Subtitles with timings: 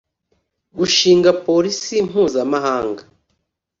[0.77, 3.01] Gushinga polisi mpuzamahanga